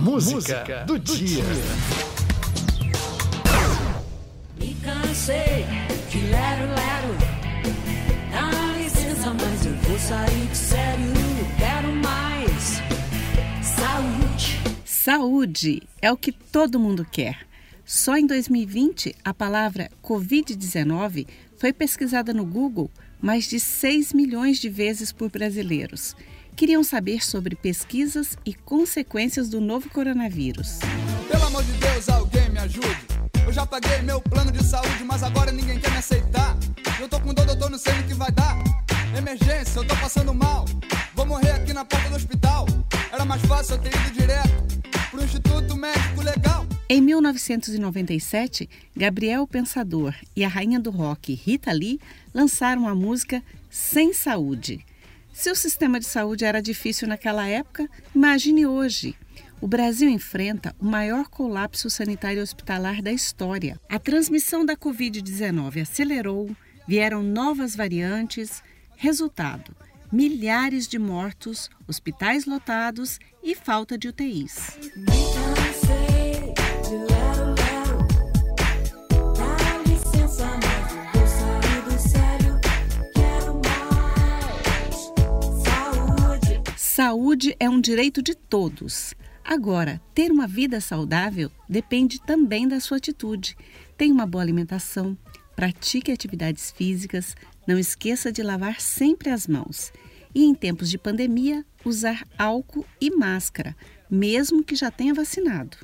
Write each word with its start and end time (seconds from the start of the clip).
Música, 0.00 0.34
Música 0.34 0.84
do, 0.86 0.98
do, 0.98 1.14
dia. 1.14 1.44
Me 4.58 4.74
cansei 4.76 5.66
de 6.08 6.20
lero, 6.20 6.66
lero. 6.68 7.14
Dá 8.32 8.78
licença, 8.78 9.34
mas 9.34 9.66
eu 9.66 9.74
vou 9.74 9.98
sair 9.98 10.46
de 10.46 10.56
sério. 10.56 11.12
Quero 11.58 11.92
mais 11.96 12.80
saúde. 13.62 14.60
Saúde 14.86 15.82
é 16.00 16.10
o 16.10 16.16
que 16.16 16.32
todo 16.32 16.80
mundo 16.80 17.04
quer. 17.04 17.46
Só 17.84 18.16
em 18.16 18.26
2020, 18.26 19.14
a 19.22 19.34
palavra 19.34 19.90
Covid-19 20.02 21.26
foi 21.58 21.74
pesquisada 21.74 22.32
no 22.32 22.46
Google 22.46 22.90
mais 23.20 23.46
de 23.46 23.60
6 23.60 24.14
milhões 24.14 24.58
de 24.58 24.70
vezes 24.70 25.12
por 25.12 25.30
brasileiros. 25.30 26.16
Queriam 26.60 26.84
saber 26.84 27.24
sobre 27.24 27.56
pesquisas 27.56 28.36
e 28.44 28.52
consequências 28.52 29.48
do 29.48 29.62
novo 29.62 29.88
coronavírus. 29.88 30.78
Pelo 31.26 31.46
amor 31.46 31.64
de 31.64 31.72
Deus, 31.72 32.06
alguém 32.10 32.50
me 32.50 32.58
ajude. 32.58 32.98
Eu 33.46 33.50
já 33.50 33.64
paguei 33.64 34.02
meu 34.02 34.20
plano 34.20 34.52
de 34.52 34.62
saúde, 34.62 35.02
mas 35.02 35.22
agora 35.22 35.50
ninguém 35.50 35.80
quer 35.80 35.90
me 35.90 35.96
aceitar. 35.96 36.54
Eu 37.00 37.08
tô 37.08 37.18
com 37.18 37.32
dor, 37.32 37.46
doutor, 37.46 37.70
não 37.70 37.78
sei 37.78 37.98
o 38.00 38.06
que 38.06 38.12
vai 38.12 38.30
dar. 38.32 38.58
Emergência, 39.16 39.78
eu 39.78 39.86
tô 39.86 39.96
passando 39.96 40.34
mal. 40.34 40.66
Vou 41.14 41.24
morrer 41.24 41.52
aqui 41.52 41.72
na 41.72 41.82
porta 41.82 42.10
do 42.10 42.16
hospital. 42.16 42.66
Era 43.10 43.24
mais 43.24 43.40
fácil 43.46 43.76
eu 43.76 43.78
ter 43.80 43.98
ido 43.98 44.10
direto 44.10 44.82
pro 45.10 45.24
Instituto 45.24 45.74
Médico 45.74 46.20
Legal. 46.20 46.66
Em 46.90 47.00
1997, 47.00 48.68
Gabriel 48.94 49.46
Pensador 49.46 50.14
e 50.36 50.44
a 50.44 50.48
rainha 50.48 50.78
do 50.78 50.90
rock 50.90 51.32
Rita 51.32 51.72
Lee 51.72 51.98
lançaram 52.34 52.86
a 52.86 52.94
música 52.94 53.42
Sem 53.70 54.12
Saúde. 54.12 54.84
Se 55.40 55.50
o 55.50 55.56
sistema 55.56 55.98
de 55.98 56.04
saúde 56.04 56.44
era 56.44 56.60
difícil 56.60 57.08
naquela 57.08 57.48
época, 57.48 57.88
imagine 58.14 58.66
hoje. 58.66 59.16
O 59.58 59.66
Brasil 59.66 60.06
enfrenta 60.10 60.76
o 60.78 60.84
maior 60.84 61.28
colapso 61.30 61.88
sanitário 61.88 62.42
hospitalar 62.42 63.00
da 63.00 63.10
história. 63.10 63.80
A 63.88 63.98
transmissão 63.98 64.66
da 64.66 64.76
Covid-19 64.76 65.80
acelerou, 65.80 66.54
vieram 66.86 67.22
novas 67.22 67.74
variantes. 67.74 68.62
Resultado: 68.96 69.74
milhares 70.12 70.86
de 70.86 70.98
mortos, 70.98 71.70
hospitais 71.88 72.44
lotados 72.44 73.18
e 73.42 73.54
falta 73.54 73.96
de 73.96 74.08
UTIs. 74.08 74.78
Saúde 87.10 87.56
é 87.58 87.68
um 87.68 87.80
direito 87.80 88.22
de 88.22 88.36
todos. 88.36 89.14
Agora, 89.44 90.00
ter 90.14 90.30
uma 90.30 90.46
vida 90.46 90.80
saudável 90.80 91.50
depende 91.68 92.20
também 92.20 92.68
da 92.68 92.78
sua 92.78 92.98
atitude. 92.98 93.56
Tenha 93.98 94.14
uma 94.14 94.24
boa 94.24 94.44
alimentação, 94.44 95.18
pratique 95.56 96.12
atividades 96.12 96.70
físicas, 96.70 97.34
não 97.66 97.76
esqueça 97.76 98.30
de 98.30 98.44
lavar 98.44 98.80
sempre 98.80 99.28
as 99.28 99.48
mãos. 99.48 99.92
E 100.32 100.44
em 100.44 100.54
tempos 100.54 100.88
de 100.88 100.98
pandemia, 100.98 101.66
usar 101.84 102.24
álcool 102.38 102.86
e 103.00 103.10
máscara, 103.10 103.74
mesmo 104.08 104.62
que 104.62 104.76
já 104.76 104.88
tenha 104.88 105.12
vacinado. 105.12 105.78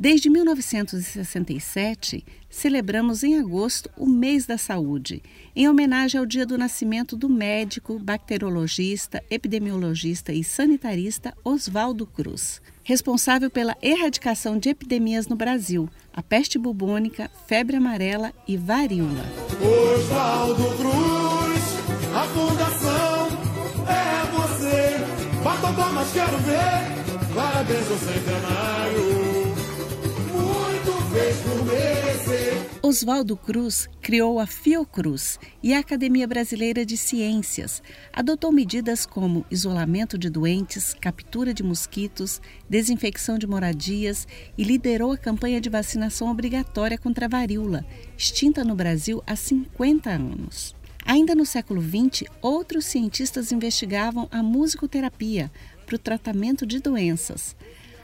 Desde 0.00 0.30
1967, 0.30 2.24
celebramos 2.48 3.22
em 3.22 3.38
agosto 3.38 3.90
o 3.98 4.06
Mês 4.06 4.46
da 4.46 4.56
Saúde, 4.56 5.22
em 5.54 5.68
homenagem 5.68 6.18
ao 6.18 6.24
dia 6.24 6.46
do 6.46 6.56
nascimento 6.56 7.14
do 7.14 7.28
médico, 7.28 7.98
bacteriologista, 7.98 9.22
epidemiologista 9.30 10.32
e 10.32 10.42
sanitarista 10.42 11.34
Oswaldo 11.44 12.06
Cruz, 12.06 12.62
responsável 12.82 13.50
pela 13.50 13.76
erradicação 13.82 14.58
de 14.58 14.70
epidemias 14.70 15.28
no 15.28 15.36
Brasil, 15.36 15.86
a 16.14 16.22
peste 16.22 16.58
bubônica, 16.58 17.30
febre 17.46 17.76
amarela 17.76 18.32
e 18.48 18.56
varíola. 18.56 19.26
Oswaldo 19.60 20.64
Cruz, 20.78 21.62
a 22.14 22.24
fundação 22.24 23.28
é 23.86 24.24
você. 24.32 24.96
Bata 25.44 25.70
palmas, 25.74 26.10
quero 26.10 26.38
ver. 26.38 27.34
Parabéns 27.34 27.90
ao 27.90 27.98
centenário. 27.98 29.19
Oswaldo 32.90 33.36
Cruz 33.36 33.88
criou 34.02 34.40
a 34.40 34.48
Fiocruz 34.48 35.38
e 35.62 35.72
a 35.72 35.78
Academia 35.78 36.26
Brasileira 36.26 36.84
de 36.84 36.96
Ciências. 36.96 37.80
Adotou 38.12 38.50
medidas 38.50 39.06
como 39.06 39.46
isolamento 39.48 40.18
de 40.18 40.28
doentes, 40.28 40.92
captura 40.92 41.54
de 41.54 41.62
mosquitos, 41.62 42.42
desinfecção 42.68 43.38
de 43.38 43.46
moradias 43.46 44.26
e 44.58 44.64
liderou 44.64 45.12
a 45.12 45.16
campanha 45.16 45.60
de 45.60 45.70
vacinação 45.70 46.28
obrigatória 46.28 46.98
contra 46.98 47.26
a 47.26 47.28
varíola, 47.28 47.86
extinta 48.18 48.64
no 48.64 48.74
Brasil 48.74 49.22
há 49.24 49.36
50 49.36 50.10
anos. 50.10 50.74
Ainda 51.06 51.32
no 51.36 51.46
século 51.46 51.80
XX, 51.80 52.28
outros 52.42 52.86
cientistas 52.86 53.52
investigavam 53.52 54.26
a 54.32 54.42
musicoterapia 54.42 55.48
para 55.86 55.94
o 55.94 55.98
tratamento 55.98 56.66
de 56.66 56.80
doenças. 56.80 57.54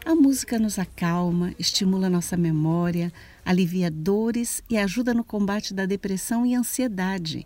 A 0.07 0.15
música 0.15 0.57
nos 0.57 0.79
acalma, 0.79 1.53
estimula 1.59 2.09
nossa 2.09 2.37
memória, 2.37 3.13
alivia 3.45 3.91
dores 3.91 4.63
e 4.71 4.79
ajuda 4.79 5.13
no 5.13 5.25
combate 5.25 5.75
da 5.75 5.85
depressão 5.85 6.47
e 6.47 6.55
ansiedade. 6.55 7.45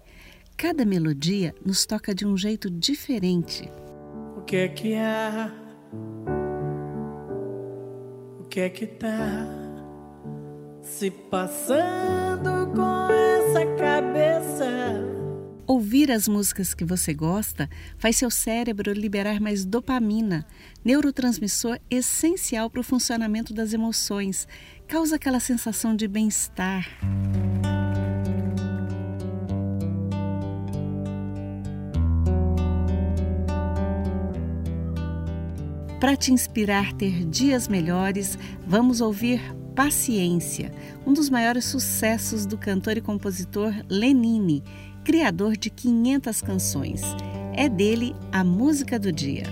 Cada 0.59 0.85
melodia 0.85 1.55
nos 1.65 1.87
toca 1.87 2.15
de 2.15 2.27
um 2.27 2.37
jeito 2.37 2.69
diferente. 2.69 3.67
O 4.37 4.43
que 4.43 4.57
é 4.57 4.69
que 4.69 4.95
há? 4.95 5.51
O 8.41 8.45
que 8.45 8.61
é 8.61 8.69
que 8.69 8.87
tá 8.87 9.47
se 10.83 11.11
passando 11.11 12.67
com 12.75 13.11
essa 13.11 13.65
cabeça? 13.79 14.80
Ouvir 15.71 16.11
as 16.11 16.27
músicas 16.27 16.75
que 16.75 16.85
você 16.85 17.15
gosta 17.15 17.71
faz 17.97 18.17
seu 18.17 18.29
cérebro 18.29 18.93
liberar 18.93 19.39
mais 19.39 19.65
dopamina, 19.65 20.45
neurotransmissor 20.85 21.79
essencial 21.89 22.69
para 22.69 22.81
o 22.81 22.83
funcionamento 22.83 23.55
das 23.55 23.73
emoções. 23.73 24.49
Causa 24.89 25.15
aquela 25.15 25.39
sensação 25.39 25.95
de 25.95 26.09
bem-estar. 26.09 26.89
Para 36.01 36.17
te 36.17 36.33
inspirar 36.33 36.89
a 36.89 36.95
ter 36.95 37.25
dias 37.25 37.69
melhores, 37.69 38.37
vamos 38.67 39.01
ouvir 39.01 39.41
Paciência, 39.75 40.73
um 41.07 41.13
dos 41.13 41.31
maiores 41.31 41.65
sucessos 41.65 42.45
do 42.45 42.59
cantor 42.59 42.99
e 42.99 43.01
compositor 43.01 43.73
Lenine 43.89 44.63
criador 45.05 45.57
de 45.57 45.71
500 45.71 46.41
canções. 46.41 47.03
É 47.55 47.69
dele 47.69 48.15
a 48.33 48.45
música 48.45 48.99
do 48.99 49.13
dia. 49.13 49.45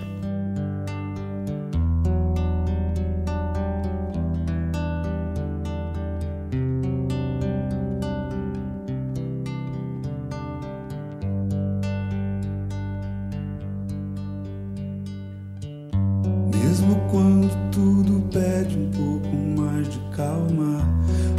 Mesmo 16.54 16.97
quando 17.10 17.70
tudo 17.70 18.28
pede 18.32 18.78
um 18.78 18.91
pouco 18.91 19.37
mais 19.60 19.88
de 19.88 19.98
calma, 20.16 20.81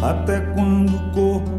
até 0.01 0.41
quando 0.53 0.95
o 0.95 1.11
corpo 1.11 1.58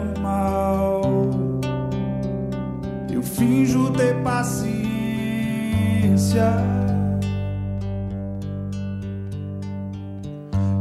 Eu 3.21 3.25
finjo 3.25 3.91
ter 3.91 4.15
paciência. 4.23 4.71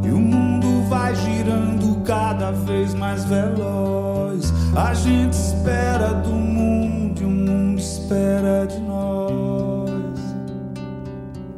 E 0.02 0.08
o 0.08 0.18
mundo 0.18 0.88
vai 0.88 1.14
girando, 1.16 2.02
cada 2.02 2.50
vez 2.50 2.94
mais 2.94 3.26
veloz. 3.26 4.54
A 4.74 4.94
gente 4.94 5.34
espera 5.34 6.14
do 6.14 6.30
mundo 6.30 7.20
e 7.20 7.24
o 7.26 7.28
mundo 7.28 7.78
espera 7.78 8.66
de 8.66 8.80
nós. 8.80 10.18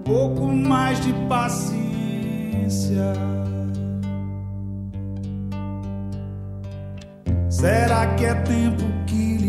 Pouco 0.05 0.49
mais 0.49 1.01
de 1.01 1.13
paciência. 1.29 3.13
Será 7.49 8.05
que 8.17 8.25
é 8.25 8.35
tempo 8.35 8.83
que 9.07 9.22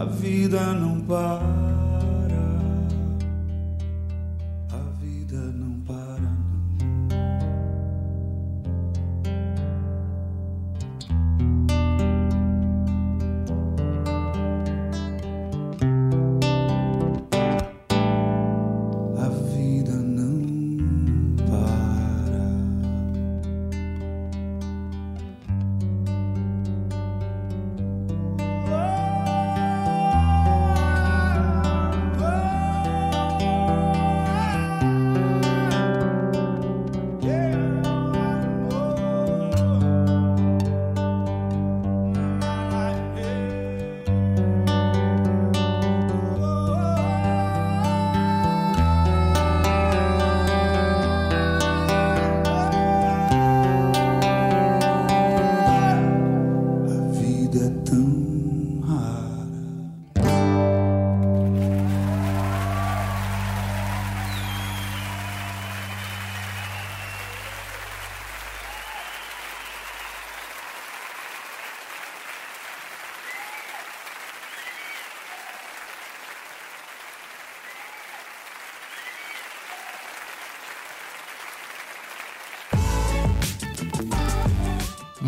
a 0.00 0.04
vida 0.06 0.72
não 0.72 0.98
para. 0.98 1.69